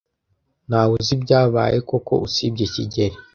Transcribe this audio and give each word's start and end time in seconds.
Ntawe 0.67 0.91
uzi 0.99 1.11
ibyabaye 1.17 1.77
koko 1.89 2.13
usibye 2.25 2.65
kigeli. 2.73 3.17